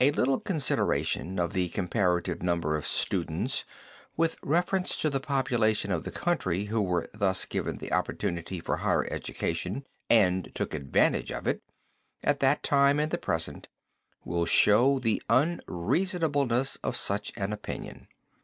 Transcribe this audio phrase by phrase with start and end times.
[0.00, 3.64] A little consideration of the comparative number of students
[4.16, 8.78] with reference to the population of the country who were thus given the opportunity for
[8.78, 11.62] higher education and took advantage of it
[12.24, 13.68] at that time and the present,
[14.24, 18.08] will show the unreasonableness of such an opinion.